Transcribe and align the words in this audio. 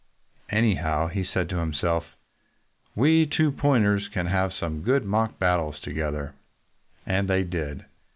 "Anyhow," 0.49 1.09
he 1.09 1.23
said 1.23 1.47
to 1.49 1.57
himself, 1.59 2.15
"we 2.95 3.27
'two 3.27 3.51
pointers' 3.51 4.07
can 4.11 4.25
have 4.25 4.51
some 4.51 4.81
good 4.81 5.05
mock 5.05 5.37
battles 5.37 5.79
together." 5.79 6.33
And 7.05 7.27
they 7.27 7.43
did. 7.43 7.85